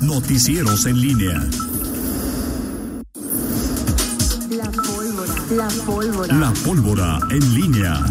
[0.00, 1.48] Noticieros en línea.
[4.50, 5.34] La pólvora.
[5.56, 6.38] La pólvora.
[6.38, 8.04] La pólvora en línea.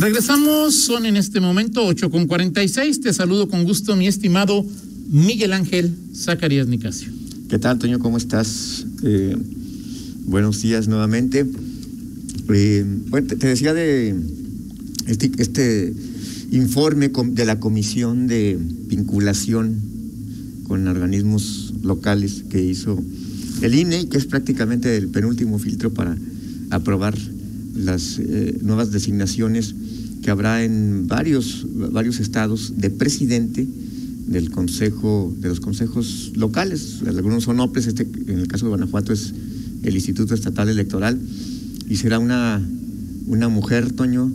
[0.00, 3.00] Regresamos, son en este momento 8 con 46.
[3.00, 4.66] Te saludo con gusto, mi estimado
[5.08, 7.12] Miguel Ángel Zacarías Nicasio.
[7.48, 8.00] ¿Qué tal, Toño?
[8.00, 8.84] ¿Cómo estás?
[9.04, 9.36] Eh,
[10.24, 11.46] buenos días nuevamente.
[12.48, 14.16] Eh, bueno, te, te decía de
[15.06, 15.94] este, este
[16.50, 19.80] informe de la Comisión de Vinculación
[20.66, 23.02] con organismos locales que hizo
[23.62, 26.16] el INE que es prácticamente el penúltimo filtro para
[26.70, 27.16] aprobar
[27.74, 29.74] las eh, nuevas designaciones
[30.22, 33.66] que habrá en varios, varios estados de presidente
[34.26, 37.00] del consejo, de los consejos locales.
[37.06, 39.34] Algunos son OPLES, este, en el caso de Guanajuato es
[39.82, 41.20] el Instituto Estatal Electoral,
[41.88, 42.66] y será una,
[43.26, 44.32] una mujer, Toño,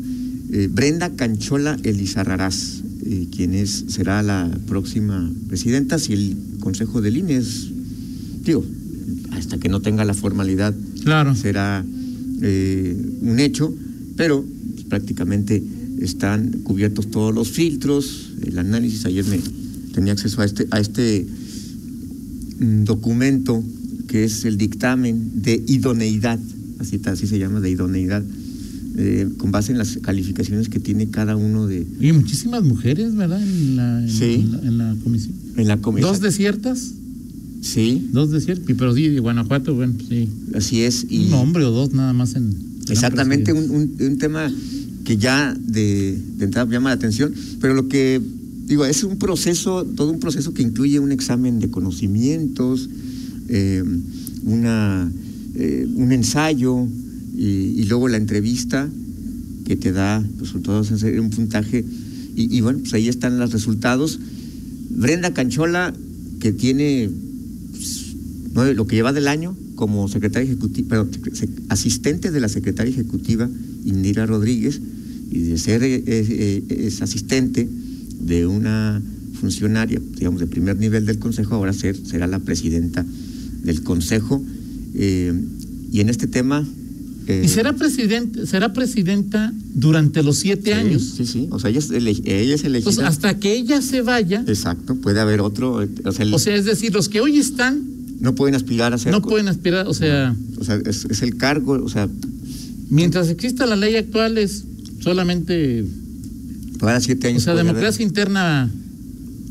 [0.52, 7.17] eh, Brenda Canchola Elizarrarás, eh, quien es, será la próxima presidenta si el Consejo del
[7.17, 7.67] INE es,
[8.44, 8.66] digo,
[9.31, 11.36] hasta que no tenga la formalidad Claro.
[11.36, 11.86] será
[12.41, 13.73] eh, un hecho,
[14.16, 15.64] pero pues, prácticamente
[16.02, 19.06] están cubiertos todos los filtros, el análisis.
[19.06, 19.39] Ayer me
[19.94, 21.25] tenía acceso a este, a este
[22.59, 23.63] mm, documento
[24.08, 26.39] que es el dictamen de idoneidad,
[26.80, 28.23] así, así se llama, de idoneidad,
[29.02, 33.41] eh, con base en las calificaciones que tiene cada uno de Y muchísimas mujeres, ¿verdad?
[33.41, 34.33] En la, en, Sí.
[34.33, 35.33] en la, en la comisión.
[35.56, 36.11] en la comisión.
[36.11, 36.91] Dos desiertas,
[37.61, 40.28] Sí, dos desiertas, pero sí, de Guanajuato, bueno, sí.
[40.53, 41.06] así es.
[41.09, 42.53] Y Un hombre o dos nada más en.
[42.89, 44.50] Exactamente, un, un- un tema
[45.03, 48.22] que ya de, de entrada llama la atención, pero lo que
[48.67, 52.89] digo es un proceso, todo un proceso que incluye un examen de conocimientos,
[53.50, 53.84] eh,
[54.44, 55.11] una,
[55.56, 56.88] eh, un ensayo
[57.39, 58.89] y, luego la entrevista
[59.65, 61.85] que te da resultados en un puntaje
[62.35, 64.19] y, bueno, pues ahí están los resultados.
[64.89, 65.93] Brenda Canchola,
[66.39, 67.09] que tiene
[67.71, 73.49] pues, lo que lleva del año como secretaria ejecutiva, sec- asistente de la secretaria ejecutiva
[73.85, 74.81] Indira Rodríguez
[75.31, 77.67] y de ser eh, eh, es asistente
[78.19, 79.01] de una
[79.39, 83.05] funcionaria, digamos, de primer nivel del Consejo, ahora ser, será la presidenta
[83.63, 84.44] del Consejo.
[84.95, 85.33] eh,
[85.91, 86.67] y en este tema...
[87.29, 91.13] eh, ¿Y será, presidente, será presidenta durante los siete sí, años?
[91.16, 92.78] Sí, sí, o sea, ella es, ele- ella es elegida...
[92.90, 96.40] Entonces, hasta que ella se vaya, Exacto, puede haber otro, eh, o sea, el- o
[96.40, 97.81] sea, es decir, los que hoy están
[98.19, 99.12] no pueden aspirar a ser...
[99.12, 102.09] no pueden aspirar, o sea, O sea, es, es el cargo, o sea,
[102.90, 104.63] mientras exista la ley actual es
[105.01, 105.85] solamente,
[106.79, 107.44] para siete o años.
[107.44, 107.73] sea, puede haber.
[107.75, 108.69] democracia interna,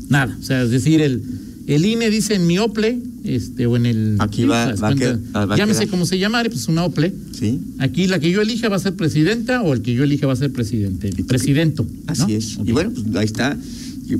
[0.09, 1.23] nada, o sea, es decir, el,
[1.67, 4.15] el INE dice en mi OPLE, este, o en el...
[4.19, 5.45] Aquí va- ¿te das va a cuenta?
[5.45, 7.13] va llámese como se llamare, pues una OPLE.
[7.37, 10.27] Sí, Aquí la que yo elija va a ser presidenta o el que yo elija
[10.27, 11.83] va a ser presidente, presidento.
[11.83, 11.89] ¿no?
[12.07, 12.57] así es.
[12.65, 13.57] Y bueno, pues ahí está.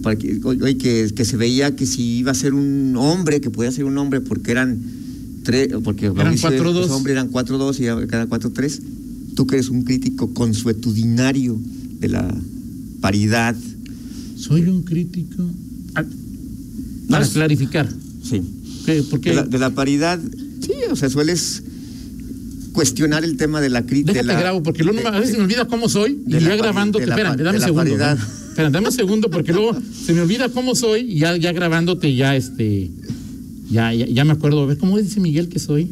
[0.03, 3.49] Para que, oye, que, que se veía que si iba a ser un hombre, que
[3.49, 4.79] podía ser un hombre, porque eran
[5.43, 6.91] tres, porque Eran Mauricio cuatro, dos.
[6.91, 8.81] hombre, eran cuatro dos y cada cuatro tres.
[9.35, 11.59] Tú que eres un crítico consuetudinario
[11.99, 12.35] de la
[13.01, 13.55] paridad.
[14.35, 15.43] Soy un crítico.
[15.95, 16.03] Ah,
[17.09, 17.89] para clarificar.
[18.23, 18.41] Sí.
[18.93, 20.19] De la, de la paridad,
[20.61, 21.63] sí, o sea, sueles
[22.73, 24.13] cuestionar el tema de la crítica.
[24.13, 27.05] Déjate grabo, porque luego a veces se me olvida cómo soy y la ya grabándote.
[27.05, 27.97] la Espérame, dame un la segundo.
[27.97, 28.11] ¿no?
[28.13, 32.15] Espérame, dame un segundo, porque luego se me olvida cómo soy y ya, ya grabándote
[32.15, 32.89] ya este.
[33.69, 34.63] Ya, ya, ya me acuerdo.
[34.63, 35.91] A ver, ¿cómo dice Miguel que soy?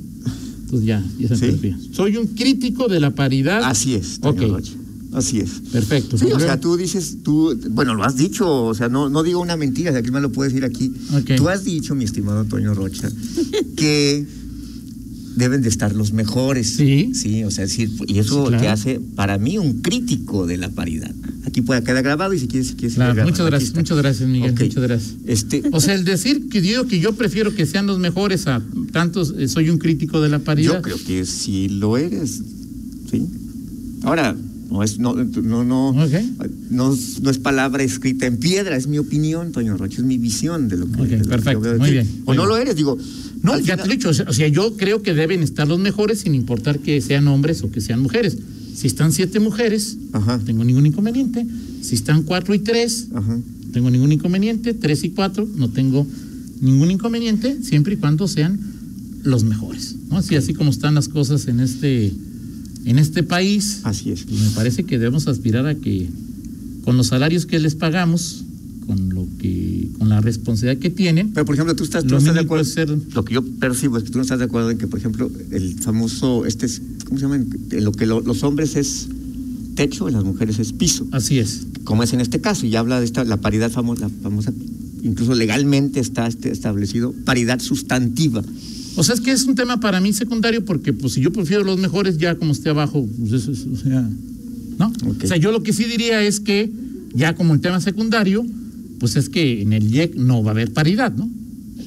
[0.64, 1.90] Entonces ya, ya se me Sí.
[1.94, 3.62] Soy un crítico de la paridad.
[3.64, 4.41] Así es, Ok.
[4.41, 4.74] Rocha,
[5.13, 5.62] Así es.
[5.72, 6.18] Perfecto.
[6.18, 9.40] Sí, o sea, tú dices, tú, bueno, lo has dicho, o sea, no, no digo
[9.40, 10.94] una mentira, si aquí me lo puedes decir aquí.
[11.35, 13.09] Tú has dicho, mi estimado Toño Rocha,
[13.75, 14.25] que
[15.38, 16.75] deben de estar los mejores.
[16.75, 17.12] Sí.
[17.13, 18.62] Sí, o sea, decir, y eso claro.
[18.62, 21.13] te hace, para mí, un crítico de la paridad.
[21.46, 24.29] Aquí puede quedar grabado y si quieres, si quieres Claro, grabado, muchas gracias, muchas gracias,
[24.29, 24.51] Miguel.
[24.51, 25.16] Muchas gracias.
[25.25, 28.62] Este, O sea, el decir que digo que yo prefiero que sean los mejores a
[28.91, 30.75] tantos, eh, soy un crítico de la paridad.
[30.75, 32.41] Yo creo que sí lo eres,
[33.09, 33.25] ¿sí?
[34.03, 34.35] Ahora,
[34.69, 39.52] no es, no, no, no, no, no es palabra escrita en piedra, es mi opinión,
[39.52, 41.73] Toño Rocha, es mi visión de lo que, Ok, de lo que perfecto, yo veo
[41.73, 42.49] de muy bien, O muy no bien.
[42.49, 42.97] lo eres, digo.
[43.43, 45.41] No, ya final- te lo he dicho, o sea, o sea, yo creo que deben
[45.43, 48.37] estar los mejores sin importar que sean hombres o que sean mujeres.
[48.75, 50.37] Si están siete mujeres, Ajá.
[50.37, 51.46] no tengo ningún inconveniente.
[51.81, 53.35] Si están cuatro y tres, Ajá.
[53.37, 54.73] no tengo ningún inconveniente.
[54.73, 56.05] Tres y cuatro, no tengo
[56.61, 58.59] ningún inconveniente, siempre y cuando sean
[59.23, 59.96] los mejores.
[60.09, 60.17] ¿no?
[60.17, 62.11] Así, así como están las cosas en este,
[62.89, 64.23] en este país, Así es.
[64.23, 66.07] pues me parece que debemos aspirar a que
[66.84, 68.43] con los salarios que les pagamos,
[68.85, 72.17] con lo que, con la responsabilidad que tienen, Pero, por ejemplo, tú estás, tú no
[72.19, 72.63] estás de acuerdo.
[72.63, 74.99] ser- Lo que yo percibo es que tú no estás de acuerdo en que, por
[74.99, 77.35] ejemplo, el famoso, este, es- ¿cómo se llama?
[77.35, 79.07] En lo que lo- los hombres es
[79.75, 81.67] techo, en las mujeres es piso, Así es.
[81.83, 84.53] como es en este caso, y habla de esta, la paridad famosa, la famosa,
[85.03, 88.41] incluso legalmente está este, establecido, paridad sustantiva.
[88.97, 91.64] O sea, es que es un tema para mí secundario porque, pues, si yo prefiero
[91.64, 94.09] los mejores, ya como esté abajo, pues eso es, o sea,
[94.79, 94.91] ¿no?
[95.23, 96.72] O sea, yo lo que sí diría es que,
[97.14, 98.46] ya como el tema secundario,
[98.99, 101.29] pues es que en el IEC no va a haber paridad, ¿no?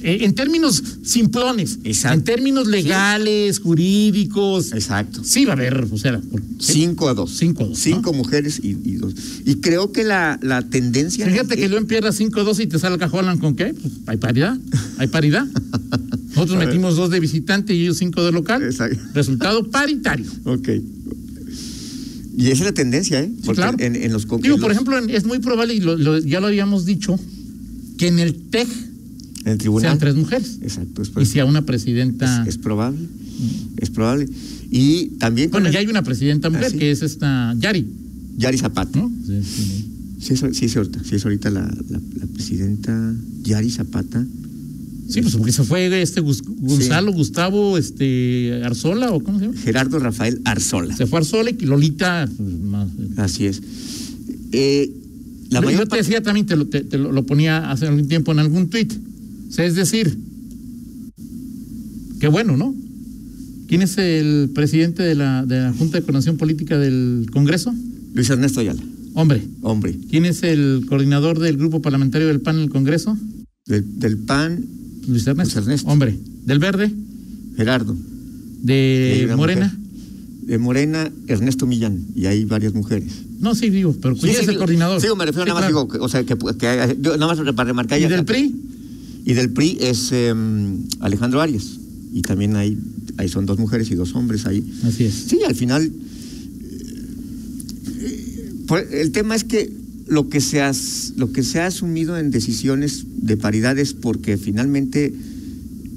[0.03, 2.17] Eh, en términos simplones, Exacto.
[2.17, 5.21] en términos legales, jurídicos, Exacto.
[5.23, 6.19] sí va a haber, o sea.
[6.59, 7.31] Cinco a dos.
[7.37, 9.13] Cinco a dos, Cinco mujeres y, y dos.
[9.45, 11.25] Y creo que la, la tendencia.
[11.27, 13.73] Fíjate que eh, León pierda 5-2 y te salga Holland con qué?
[13.73, 14.57] Pues hay paridad,
[14.97, 15.45] hay paridad.
[16.45, 18.63] Nosotros metimos dos de visitante y ellos cinco de local.
[18.63, 18.99] Exacto.
[19.13, 20.25] Resultado paritario.
[20.45, 20.69] Ok.
[22.37, 23.31] Y esa es la tendencia, ¿eh?
[23.43, 23.77] Sí, claro.
[23.79, 26.85] en, en los Digo, por ejemplo, es muy probable, y lo- lo- ya lo habíamos
[26.85, 27.19] dicho,
[27.97, 28.67] que en el TEC
[29.45, 29.89] En el tribunal.
[29.89, 30.57] sean tres mujeres.
[30.61, 31.01] Exacto.
[31.01, 32.41] Es, Y sea una presidenta.
[32.43, 32.99] es, es probable.
[33.77, 34.27] Es probable.
[34.71, 35.51] Y también.
[35.51, 36.77] bueno, el- ya hay una presidenta mujer, ¿Ah, sí?
[36.77, 37.85] que es esta Yari,
[38.37, 38.97] Yari Zapata.
[38.97, 39.11] ¿no?
[39.27, 39.87] Sí, sí.
[40.19, 44.25] Sí, es, sí, es ahorita, sí, es ahorita la, la, la presidenta Yari Zapata.
[45.11, 49.57] Sí, pues porque se fue este Gonzalo, Gustavo, este Arzola, o cómo se llama.
[49.59, 50.95] Gerardo Rafael Arzola.
[50.95, 52.29] Se fue Arzola y Lolita.
[52.37, 52.87] pues, más,
[53.17, 53.61] Así es.
[54.53, 54.89] Eh,
[55.49, 58.07] la Yo mayor te parte- decía también, te lo, te- te lo- ponía hace algún
[58.07, 58.93] tiempo en algún tuit.
[59.49, 60.17] O sea, es decir,
[62.19, 62.73] qué bueno, ¿no?
[63.67, 67.73] ¿Quién es el presidente de la, de la Junta de Coordinación Política del Congreso?
[68.13, 68.81] Luis Ernesto Ayala,
[69.13, 69.41] Hombre.
[69.61, 73.17] hombre, ¿Quién es el coordinador del grupo parlamentario del PAN en el Congreso?
[73.65, 74.65] del, del PAN,
[75.07, 75.55] Luis Ernesto.
[75.55, 75.87] Luis Ernesto.
[75.89, 76.17] Hombre.
[76.45, 76.91] ¿Del Verde?
[77.57, 77.95] Gerardo.
[78.61, 79.65] ¿De Morena?
[79.65, 79.81] mujer.
[80.47, 83.11] De Morena, Ernesto Millán, y hay varias mujeres.
[83.39, 84.99] No, sí, digo, pero ¿quién Sí, es sí, el coordinador?
[85.01, 87.67] Sí, me refiero Sí, nada más, digo, o sea, que, que- yo nada más para
[87.67, 87.99] remarcar.
[87.99, 88.53] ¿Y ya- del PRI?
[89.25, 91.63] Y del PRI es em, Alejandro Arias.
[92.13, 92.77] Y también hay,
[93.17, 94.63] ahí son dos mujeres y dos hombres ahí.
[94.83, 95.13] Así es.
[95.13, 95.91] Sí, al final.
[98.01, 99.71] eh, pues, el tema es que
[100.07, 104.37] lo que, se has, lo que se ha asumido en decisiones de paridad es porque
[104.37, 105.13] finalmente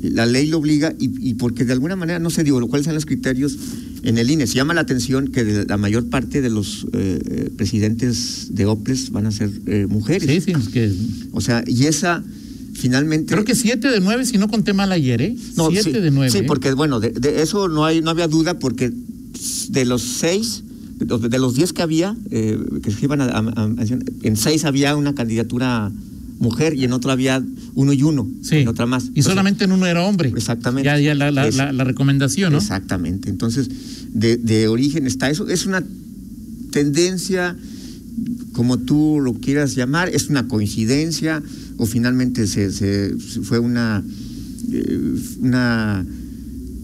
[0.03, 2.95] la ley lo obliga y, y porque de alguna manera, no sé, digo, cuáles son
[2.95, 3.57] los criterios
[4.03, 4.47] en el INE.
[4.47, 8.67] Se llama la atención que de la mayor parte de los eh, eh, presidentes de
[8.67, 10.29] OPLES van a ser eh, mujeres.
[10.29, 10.93] Sí, sí, es que
[11.33, 12.23] O sea, y esa
[12.75, 13.33] finalmente.
[13.33, 15.37] creo que siete de nueve, si no conté mal ayer, ¿eh?
[15.57, 16.31] No, siete sí, de nueve.
[16.31, 16.45] Sí, ¿eh?
[16.47, 18.93] porque bueno, de, de eso no hay, no había duda, porque
[19.71, 20.64] de los seis,
[21.05, 23.69] de los- de los diez que había, eh, que se iban a, a- a-
[24.23, 25.91] en seis había una candidatura
[26.41, 27.43] mujer y en otro había
[27.75, 28.57] uno y uno, Sí.
[28.57, 29.05] en otra más.
[29.05, 30.33] Y Entonces, solamente en uno era hombre.
[30.37, 30.85] Exactamente.
[30.87, 32.59] Ya, ya la, la, Es- la- la recomendación, ¿no?
[32.59, 33.31] Exactamente.
[33.31, 33.69] Entonces,
[34.13, 35.49] de, de origen está eso.
[35.49, 35.83] Es una
[36.71, 37.57] tendencia,
[38.53, 41.43] como tú lo quieras llamar, es una coincidencia
[41.77, 44.03] o finalmente se, se- fue una,
[44.73, 46.05] eh, una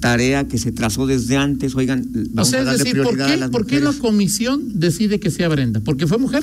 [0.00, 1.74] tarea que se trazó desde antes.
[1.74, 3.92] Oigan, O vamos sea, a darle decir, ¿por prioridad a qué, las ¿por qué la
[3.92, 5.80] comisión decide que sea Brenda?
[5.80, 6.42] ¿Porque fue mujer?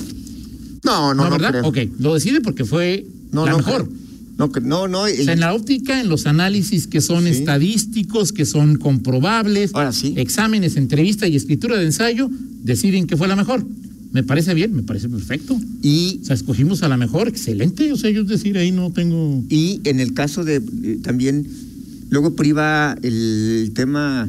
[0.84, 1.50] No, no, no, ¿verdad?
[1.50, 1.66] creo.
[1.66, 3.84] Ok, lo decide porque fue No, la no mejor.
[3.88, 3.98] creo.
[4.38, 5.02] No, no, no.
[5.02, 7.30] O sea, en la óptica, en los análisis que son Sí.
[7.30, 10.14] estadísticos, que son comprobables, Ahora sí.
[10.16, 12.30] exámenes, entrevista y escritura de ensayo,
[12.62, 13.66] deciden que fue la mejor.
[14.12, 15.58] Me parece bien, me parece perfecto.
[15.82, 17.92] y O sea, escogimos a la mejor, excelente.
[17.92, 19.42] O sea, yo es decir, ahí no tengo.
[19.50, 21.44] Y en el caso de eh, también,
[22.10, 24.28] luego priva el tema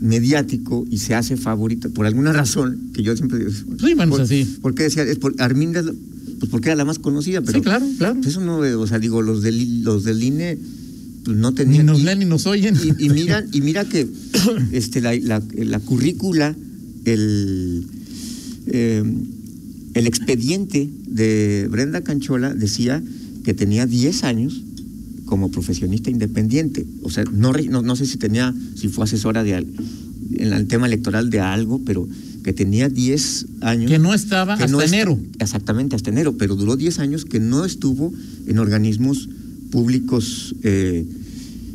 [0.00, 3.50] mediático y se hace favorita por alguna razón que yo siempre digo.
[3.50, 4.44] Sí, bueno, por, así.
[4.62, 5.02] ¿Por qué decía?
[5.02, 8.14] Es por, Arminda, pues porque era la más conocida, pero sí, claro, claro.
[8.16, 10.56] pues eso no, o sea, digo, los del, los del INE
[11.24, 11.86] pues no Ni tenían.
[11.86, 12.76] nos y- leen ni nos oyen.
[12.76, 14.06] y, y mira, y mira que
[14.72, 16.54] este, la, la, la currícula,
[17.04, 17.84] el,
[18.68, 19.02] eh,
[19.94, 23.02] el expediente de Brenda Canchola decía
[23.44, 24.62] que tenía 10 años
[25.28, 26.86] como profesionista independiente.
[27.02, 30.86] O sea, no, no, no sé si tenía, si fue asesora de en el tema
[30.86, 32.08] electoral de algo, pero
[32.44, 33.90] que tenía 10 años.
[33.90, 35.18] que no estaba que hasta no est- enero.
[35.38, 38.12] Exactamente, hasta enero, pero duró 10 años que no estuvo
[38.46, 39.28] en organismos
[39.70, 41.04] públicos eh,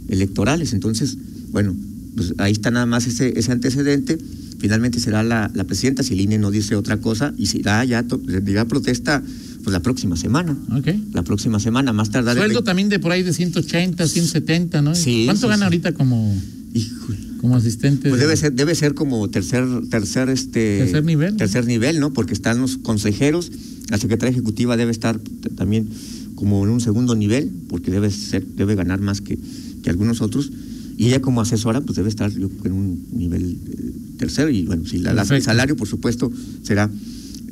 [0.09, 0.73] electorales.
[0.73, 1.17] Entonces,
[1.51, 1.75] bueno,
[2.15, 4.17] pues ahí está nada más ese, ese antecedente.
[4.59, 8.03] Finalmente será la, la presidenta, si el INE no dice otra cosa, y será ya,
[8.03, 9.21] to- dirá protesta
[9.63, 10.57] pues la próxima semana.
[10.71, 10.89] Ok.
[11.13, 12.35] La próxima semana, más tardar.
[12.35, 14.93] el Sueldo 20 también de por ahí de 180, 170, ¿no?
[14.95, 15.63] Sí, ¿Cuánto sí, gana sí.
[15.63, 16.35] ahorita como,
[16.73, 17.17] Híjole.
[17.39, 18.09] como asistente?
[18.09, 22.11] Pues de- debe ser, debe ser como tercer, tercer, este, Tercer nivel, tercer nivel, ¿no?
[22.13, 23.51] Porque están los consejeros,
[23.89, 25.19] la secretaria ejecutiva debe estar
[25.55, 25.87] también
[26.35, 29.37] como en un segundo nivel, porque debe ser, debe ganar más que,
[29.81, 30.51] que algunos otros,
[30.97, 34.85] y ella como asesora, pues debe estar yo, en un nivel eh, tercero, y bueno,
[34.85, 36.31] si la, la- el salario, por supuesto,
[36.63, 36.89] será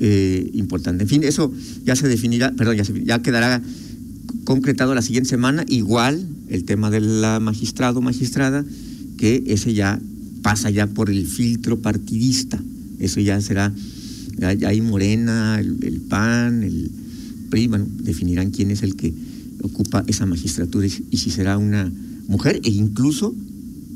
[0.04, 1.04] eh, importante.
[1.04, 1.54] En fin, eso
[1.86, 3.62] ya se definirá, perdón, ya, quedará
[4.46, 8.66] concretado la siguiente semana, igual el tema del magistrado o magistrada,
[9.18, 10.02] que ese ya
[10.42, 12.60] pasa ya por el filtro partidista.
[13.00, 13.72] Eso ya será
[14.66, 16.90] hay Morena, el, PAN, el
[17.52, 19.14] PRI, bueno, definirán quién es el que
[19.62, 21.92] ocupa esa magistratura y si será una
[22.28, 23.36] mujer e incluso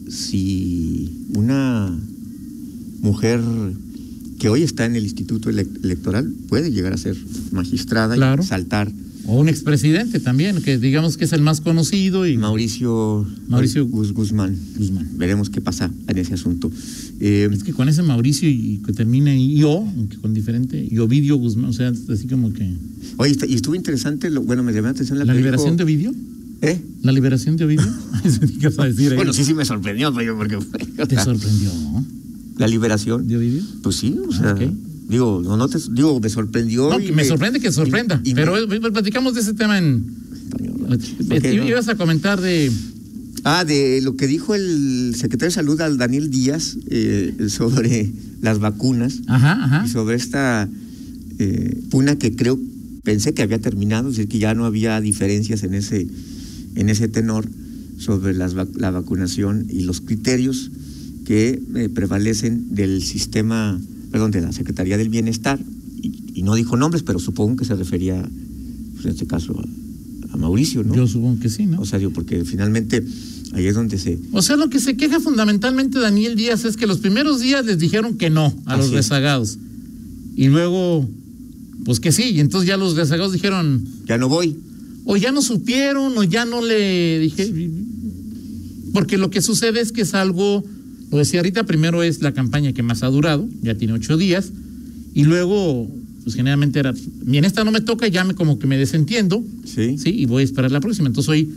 [0.07, 1.97] si una
[3.01, 3.41] mujer
[4.39, 7.15] que hoy está en el Instituto Elec- Electoral puede llegar a ser
[7.51, 8.43] magistrada Claro.
[8.43, 8.91] y saltar
[9.27, 14.55] O un expresidente también, que digamos que es el más conocido y Mauricio, Mauricio Guzmán.
[14.77, 15.09] Guzmán.
[15.17, 16.71] Veremos qué pasa en ese asunto.
[17.19, 20.99] Eh, Es que con ese Mauricio y que termina en yo, aunque con diferente, y
[20.99, 22.69] Ovidio Guzmán, o sea, así como que.
[23.17, 25.83] oye, y estuvo interesante, lo, bueno, me llamó la atención la, ¿La liberación dijo- de
[25.85, 26.13] Ovidio?
[26.61, 26.79] ¿Eh?
[27.01, 27.87] ¿La liberación de Ovidio?
[28.59, 29.15] ¿Qué vas a decir ahí?
[29.15, 30.57] Bueno, sí, sí me sorprendió, porque
[31.07, 32.05] ¿Te sorprendió, no?
[32.57, 33.27] La liberación.
[33.27, 33.61] ¿De Ovidio?
[33.83, 34.71] Pues sí, o sea, Ah,
[35.09, 36.89] digo, no, no te, digo, me sorprendió.
[36.89, 38.21] No, y me sorprende que sorprenda.
[38.23, 40.05] y- y pero me- eh, platicamos de ese tema en.
[41.29, 41.65] ¿Por qué no?
[41.67, 42.71] Ibas a comentar de.
[43.43, 48.57] Ah, de lo que dijo el secretario de Salud al Daniel Díaz eh, sobre las
[48.59, 49.83] vacunas Ajá, ajá.
[49.85, 50.67] y sobre esta
[51.37, 52.59] eh, puna que creo,
[53.03, 56.07] pensé que había terminado, es decir, que ya no había diferencias en ese,
[56.75, 57.45] en ese tenor
[57.99, 60.71] sobre las, la vacunación y los criterios
[61.25, 63.79] que eh, prevalecen del sistema,
[64.11, 65.59] perdón, de la Secretaría del Bienestar.
[66.01, 68.21] Y, y no dijo nombres, pero supongo que se refería,
[68.93, 70.95] pues, en este caso, a, a Mauricio, ¿no?
[70.95, 71.81] Yo supongo que sí, ¿no?
[71.81, 73.03] O sea, digo, porque finalmente
[73.53, 74.19] ahí es donde se...
[74.31, 77.79] O sea, lo que se queja fundamentalmente Daniel Díaz es que los primeros días les
[77.79, 78.91] dijeron que no a los es.
[78.93, 79.57] rezagados.
[80.35, 81.09] Y luego,
[81.85, 82.31] pues que sí.
[82.31, 84.57] Y entonces ya los rezagados dijeron, Ya no voy.
[85.05, 87.51] o ya no supieron, o ya no le dije.
[88.93, 90.63] Porque lo que sucede es que es algo,
[91.11, 94.51] lo decía ahorita, primero es la campaña que más ha durado, ya tiene ocho días.
[95.13, 95.89] Y luego,
[96.23, 96.93] pues generalmente era,
[97.27, 99.43] y en esta no me toca, ya me como que me desentiendo.
[99.65, 99.97] Sí.
[99.97, 101.07] Sí, y voy a esperar la próxima.
[101.07, 101.49] Entonces hoy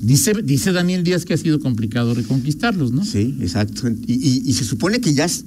[0.00, 3.04] dice, dice Daniel Díaz que ha sido complicado reconquistarlos, ¿no?
[3.04, 3.88] Sí, exacto.
[4.06, 5.44] Y, y- y se supone que ya es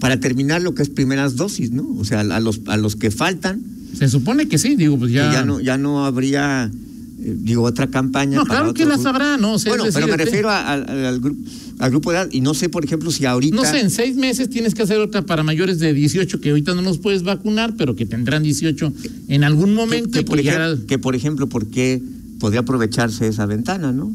[0.00, 1.88] para terminar lo que es primeras dosis, ¿no?
[1.96, 3.62] O sea, a los, a los que faltan,
[3.96, 5.32] Se supone que sí, digo, pues ya.
[5.32, 6.72] ya no, ya no habría,
[7.18, 8.36] digo, otra campaña.
[8.36, 9.08] No, para claro que grupo.
[9.08, 9.54] habrá, ¿no?
[9.54, 11.40] O sea, bueno, pero me refiero a- a- al, grupo,
[11.78, 12.28] al grupo de edad.
[12.32, 13.54] Y no sé, por ejemplo, si ahorita.
[13.56, 16.74] No sé, en seis meses tienes que hacer otra para mayores de 18 que ahorita
[16.74, 18.92] no los puedes vacunar, pero que tendrán 18
[19.28, 20.10] en algún momento.
[20.10, 22.02] que por ya- ejemplo, que, por ejemplo, ¿por qué
[22.40, 24.12] podría aprovecharse esa ventana, no?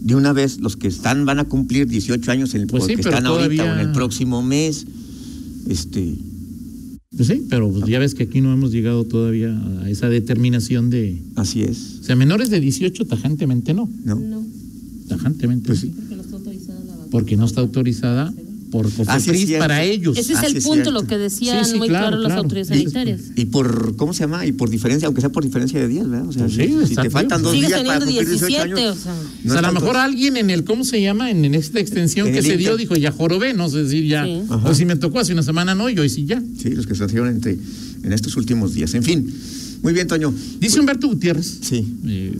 [0.00, 3.02] De una vez, los que están van a cumplir 18 años, en, Pues sí, porque
[3.02, 4.86] pero están ahorita o en el próximo mes.
[5.68, 6.14] Este,
[7.16, 10.90] Pues sí, pero pues ya ves que aquí no hemos llegado todavía a esa determinación
[10.90, 11.22] de.
[11.36, 13.88] así es, O sea, menores de 18 tajantemente no.
[14.04, 14.16] ¿no?
[14.16, 14.44] No,
[15.08, 15.90] Tajantemente Pues sí.
[15.90, 17.10] porque no está autorizada la vacuna.
[17.10, 18.34] Porque no está autorizada
[18.70, 20.16] por COFEPRIS para ellos.
[20.18, 20.90] Ese es el punto, cierto.
[20.90, 22.42] lo que decían Sí, sí, muy claro, claro, las claro.
[22.42, 23.20] autoridades Y- sanitarias.
[23.36, 24.44] Y por, ¿cómo se llama?
[24.46, 26.28] Y por diferencia, aunque sea por diferencia de días, ¿verdad?
[26.28, 28.80] O sea, Pues sí, si- si te faltan dos días para teniendo cumplir 18 17,
[28.82, 29.12] años, o sea.
[29.14, 29.20] no
[29.50, 31.30] o sea, a lo mejor alguien en el, ¿cómo se llama?
[31.30, 34.26] En, en esta extensión En que se dio, dijo, ya jorobé, no sé decir ya.
[34.64, 36.42] O si me tocó hace una semana, no, y hoy sí ya.
[36.60, 37.58] Sí, los que se hicieron entre,
[38.02, 38.92] en estos últimos días.
[38.94, 39.32] En fin,
[39.82, 40.34] muy bien, Toño.
[40.60, 42.34] Dice Humberto Gutiérrez, Sí, eh,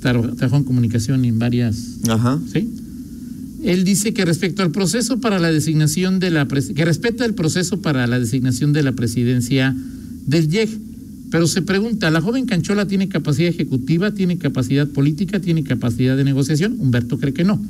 [0.00, 1.76] tra- trabajó en comunicación en varias,
[2.08, 2.38] ajá.
[2.52, 2.68] ¿sí?
[3.64, 7.80] Él dice que respecto al proceso para la designación de la que respeta el proceso
[7.80, 9.74] para la designación de la presidencia
[10.26, 10.70] del YEG,
[11.30, 16.24] pero se pregunta, ¿la joven Canchola tiene capacidad ejecutiva, tiene capacidad política, tiene capacidad de
[16.24, 16.76] negociación?
[16.78, 17.60] Humberto cree que no.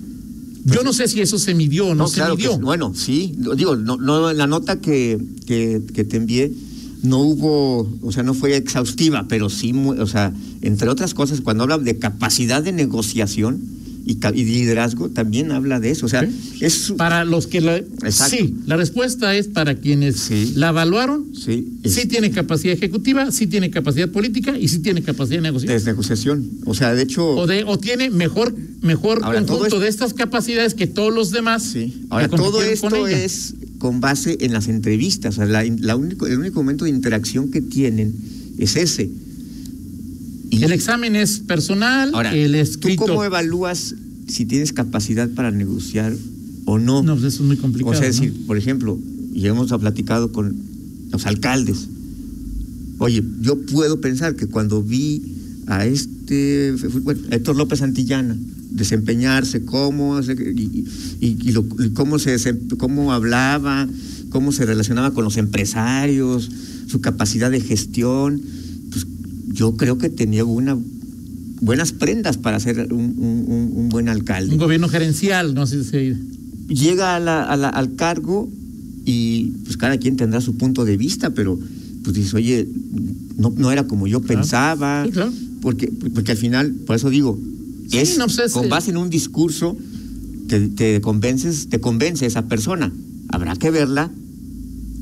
[0.65, 2.59] Yo no sé si eso se midió o no, se claro midió.
[2.59, 6.53] bueno, sí, digo, no, no, la nota que, que, que te envié
[7.03, 11.65] no hubo, o sea, no fue exhaustiva, pero sí, o sea, entre otras cosas, cuando
[11.65, 13.61] habla de capacidad de negociación
[14.05, 16.07] y, liderazgo, también habla de eso.
[16.07, 16.59] O sea, Sí.
[16.61, 17.77] es Para los que la...
[17.77, 18.37] Exacto.
[18.37, 20.53] Sí, la respuesta es para quienes Sí.
[20.57, 25.37] la evaluaron, sí, sí tiene capacidad ejecutiva, sí tiene capacidad política y sí tiene capacidad
[25.39, 25.79] de negociación.
[25.79, 26.51] de negociación.
[26.67, 30.15] O sea, de hecho, O, de, o tiene mejor, mejor Ahora, conjunto esto- de estas
[30.15, 31.63] capacidades que todos los demás.
[31.63, 32.05] Sí.
[32.11, 33.25] Ahora, todo con esto ella.
[33.25, 35.35] es con base en las entrevistas.
[35.35, 38.15] O sea, la, la único, el único momento de interacción que tienen
[38.59, 39.11] es ese.
[40.53, 43.07] Y- El examen es personal, Ahora, el ¿tú escrito.
[43.07, 43.95] cómo evalúas
[44.29, 46.15] si tienes capacidad para negociar
[46.67, 47.03] o no?
[47.03, 47.93] No, pues eso es muy complicado.
[47.97, 48.99] o sea, decir, por ejemplo,
[49.35, 50.55] y hemos platicado con
[51.11, 51.89] los alcaldes.
[52.99, 55.23] Oye, yo puedo pensar que cuando vi
[55.67, 58.37] a este, bueno, Héctor López Santillana
[58.71, 60.85] desempeñarse, cómo, y,
[61.21, 62.37] y- y lo- y cómo, se,
[62.79, 63.89] cómo hablaba,
[64.31, 66.51] cómo se relacionaba con los empresarios,
[66.89, 68.41] su capacidad de gestión,
[69.63, 70.77] yo creo que tenía una,
[71.61, 76.15] buenas prendas para ser un, un- un- buen alcalde Un gobierno gerencial, no sé si.
[76.69, 78.49] llega a la- a la- al cargo
[79.05, 81.57] y pues cada quien tendrá su punto de vista, pero
[82.03, 82.67] pues dices, oye,
[83.39, 84.41] no, no era como yo Claro.
[84.41, 85.33] pensaba, Sí, claro.
[85.61, 87.39] porque, porque al final, por eso digo,
[87.89, 89.77] Sí, es no, pues, es, con base en un discurso,
[90.49, 92.93] te, te convences, te convence esa persona.
[93.29, 94.11] Habrá que verla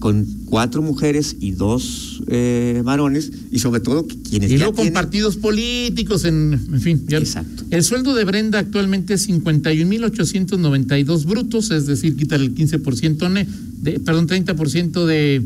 [0.00, 4.92] con cuatro mujeres y dos eh, varones, y sobre todo quienes Y luego con tienen-
[4.94, 7.02] partidos políticos, en, en fin.
[7.08, 7.64] ya- Exacto.
[7.70, 13.46] El sueldo de Brenda actualmente es 51.892 brutos, es decir, quitar el 15%, ne-
[13.82, 15.42] de, perdón, 30% de,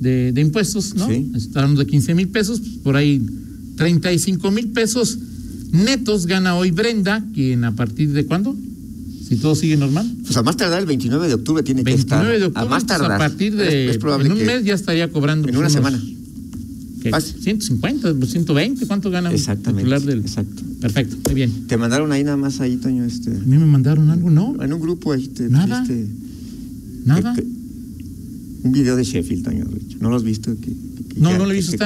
[0.00, 1.08] de, de impuestos, ¿no?
[1.08, 1.30] Sí.
[1.34, 3.22] Está hablando de 15 mil pesos, pues, por ahí
[3.76, 5.18] 35 mil pesos
[5.72, 8.56] netos gana hoy Brenda, quien a partir de cuándo?
[9.30, 10.10] Si todo sigue normal.
[10.24, 12.18] Pues a más tardar el 29 de octubre tiene que estar.
[12.18, 13.12] 29 de octubre, a más pues, tardar.
[13.12, 15.60] a partir de Es, es probable en un que- mes ya estaría cobrando en pues,
[15.60, 16.02] una semana.
[17.00, 17.10] ¿qué?
[17.10, 17.40] Fácil.
[17.40, 19.82] 150, 120, ¿cuánto gana un Exactamente.
[19.84, 20.18] titular del?
[20.20, 20.62] Exacto.
[20.80, 21.66] Perfecto, muy bien.
[21.68, 23.30] Te mandaron ahí nada más ahí, Toño, este.
[23.30, 24.60] A mí me mandaron algo, ¿no?
[24.62, 25.86] En un grupo ahí te Nada.
[27.04, 27.34] Nada.
[28.62, 29.64] Un video de Sheffield, Toño.
[29.64, 29.96] Rich.
[30.00, 30.54] ¿No lo has visto?
[30.60, 31.76] Que- que- que No, ya- no lo he que visto.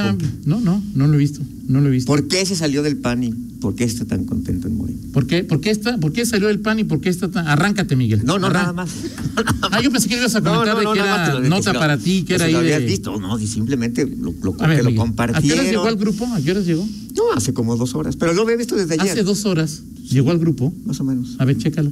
[0.45, 1.41] No, no, no lo he visto.
[1.67, 2.07] No lo he visto.
[2.07, 4.99] ¿Por qué se salió del PAN y por qué está tan contento en Moreno?
[5.13, 7.47] ¿Por qué, por qué, está, ¿Por qué salió el pan y por qué está tan.?
[7.47, 8.21] Arráncate, Miguel.
[8.23, 8.89] No, no, Arran- nada más.
[9.71, 11.73] Ah, yo pensé que ibas a comentar de que nada más te era lo nota
[11.73, 12.85] lo- para ti, que era ahí lo habías de.
[12.85, 16.25] visto, no, y simplemente lo, lo, A ver, ¿A qué horas llegó al grupo?
[16.27, 16.87] ¿A qué horas llegó?
[17.15, 19.11] No, hace como dos horas, pero lo había visto desde ayer.
[19.11, 20.73] Hace dos horas llegó al grupo.
[20.85, 21.35] Más o menos.
[21.39, 21.91] A ver, chécalo.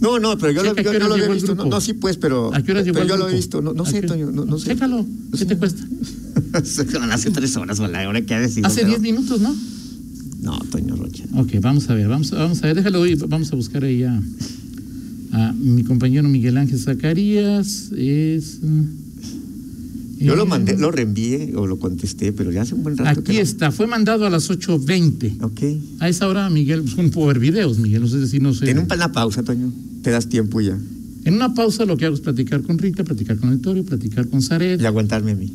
[0.00, 1.54] No, no, pero yo, lo, Checa, ¿a yo- qué yo hora lo había visto.
[1.54, 3.60] No, no, sí, pues, pero, ¿A qué hora llegó pero yo lo he visto.
[3.62, 4.70] No, no ¿A sé, Toño, no, no sé.
[4.70, 5.04] Chécalo.
[5.36, 5.82] ¿Qué te cuesta?
[7.12, 8.66] hace tres horas, o la hora que ha decidido.
[8.68, 9.54] Hace pero- 10 minutos, ¿no?
[10.42, 11.24] No, Toño Rocha.
[11.34, 14.20] Ok, vamos a ver, vamos, vamos a ver, déjalo hoy, vamos a buscar ahí a,
[15.32, 17.90] a mi compañero Miguel Ángel Zacarías.
[17.96, 18.58] Es.
[20.20, 23.30] Yo lo mandé, lo reenvié o lo contesté, pero ya hace un buen rato que
[23.32, 23.42] Aquí no.
[23.42, 25.42] está, fue mandado a las 8.20.
[25.42, 25.60] Ok.
[26.00, 28.74] A esa hora, Miguel, pues no puedo ver videos, Miguel, no sé si no sé.
[28.86, 29.72] Pa- una pausa, Toño.
[30.02, 30.78] Te das tiempo ya.
[31.24, 34.28] En una pausa lo que hago es platicar con Rita, platicar con el Torio, platicar
[34.28, 34.80] con Zaret.
[34.80, 35.52] Y aguantarme a mí.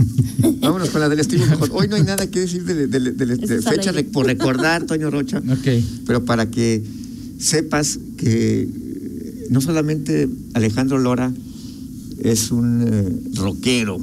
[0.60, 1.68] Vámonos con la del estilo mejor.
[1.72, 5.38] Hoy no hay nada que decir de, de- fecha por recordar, Toño Rocha.
[5.50, 5.82] Ok.
[6.06, 6.82] Pero para que
[7.38, 8.68] sepas que
[9.50, 11.32] no solamente Alejandro Lora
[12.22, 13.98] es un eh, rockero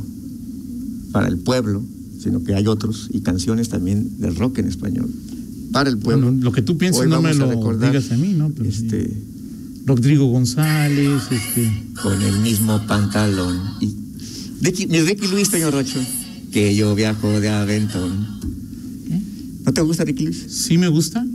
[1.11, 1.83] para el pueblo,
[2.21, 5.09] sino que hay otros y canciones también del rock en español
[5.71, 6.27] para el pueblo.
[6.27, 8.49] Bueno, lo que tú pienses Hoy no me a lo digas a mí, ¿no?
[8.49, 8.85] Pero sí.
[8.85, 9.11] este,
[9.85, 11.71] Rodrigo González, este.
[12.01, 13.59] con el mismo pantalón.
[13.79, 13.93] Y
[14.61, 15.99] Ricky, mi Ricky Luis, Toño Rocho,
[16.51, 18.27] que yo viajo de aventón.
[19.11, 19.21] ¿eh?
[19.65, 20.45] ¿No te gusta Ricky Luis?
[20.49, 21.25] Sí me gusta,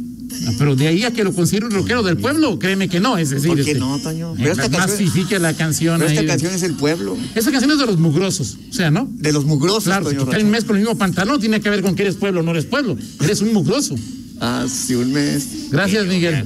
[0.46, 3.16] ah, pero de ahí a que lo considero un rockero del pueblo, créeme que no,
[3.18, 4.32] es decir, ¿Por qué este, no, Toño?
[4.32, 5.98] eh, Pero esta canción- masifique la canción.
[5.98, 8.90] Pero esta ahí canción es el pueblo, Esa canción es de los mugrosos, o sea,
[8.90, 9.08] ¿no?
[9.12, 10.38] de los mugrosos, Claro, si Toño Rocha.
[10.44, 12.50] un mes con el mismo pantalón, tiene que ver con que eres pueblo o no
[12.52, 12.96] eres pueblo.
[13.20, 13.94] Eres un mugroso.
[14.40, 15.46] Hace un mes.
[15.70, 16.44] Gracias, Miguel.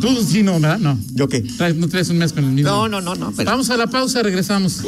[0.00, 0.78] Tú sí, no, ¿verdad?
[0.78, 0.98] No.
[1.14, 1.42] ¿Yo qué?
[1.42, 2.68] Traes- no traes un mes con el mismo.
[2.70, 3.32] No, no, no, no.
[3.34, 4.82] Pero Vamos a la pausa, regresamos.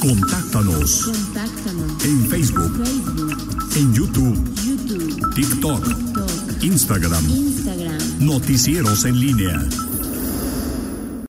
[0.00, 2.04] Contáctanos Contáctanos.
[2.04, 3.36] en Facebook, Facebook,
[3.76, 4.38] en YouTube,
[5.34, 7.24] TikTok, TikTok, Instagram.
[7.24, 7.98] Instagram.
[8.20, 9.87] Noticieros en línea.